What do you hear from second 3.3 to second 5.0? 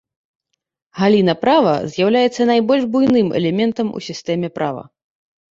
элементам у сістэме права.